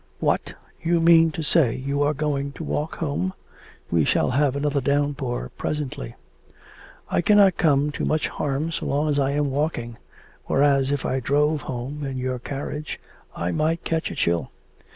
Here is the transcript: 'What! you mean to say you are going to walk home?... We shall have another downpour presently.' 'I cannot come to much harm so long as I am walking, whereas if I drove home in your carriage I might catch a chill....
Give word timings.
'What! 0.19 0.55
you 0.81 0.99
mean 0.99 1.29
to 1.33 1.43
say 1.43 1.75
you 1.75 2.01
are 2.01 2.15
going 2.15 2.53
to 2.53 2.63
walk 2.63 2.95
home?... 2.95 3.33
We 3.91 4.03
shall 4.03 4.31
have 4.31 4.55
another 4.55 4.81
downpour 4.81 5.51
presently.' 5.59 6.15
'I 7.11 7.21
cannot 7.21 7.57
come 7.57 7.91
to 7.91 8.03
much 8.03 8.27
harm 8.27 8.71
so 8.71 8.87
long 8.87 9.09
as 9.11 9.19
I 9.19 9.29
am 9.33 9.51
walking, 9.51 9.97
whereas 10.45 10.91
if 10.91 11.05
I 11.05 11.19
drove 11.19 11.61
home 11.61 12.03
in 12.03 12.17
your 12.17 12.39
carriage 12.39 12.99
I 13.35 13.51
might 13.51 13.83
catch 13.83 14.09
a 14.09 14.15
chill.... 14.15 14.49